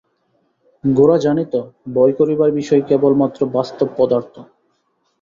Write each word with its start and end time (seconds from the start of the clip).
গোরা 0.83 1.17
জানিত, 1.17 1.53
ভয় 1.93 2.13
করিবার 2.19 2.49
বিষয় 2.51 2.81
কেবলমাত্র 2.81 3.39
বাস্তব 3.55 3.87
পদার্থ। 3.97 4.35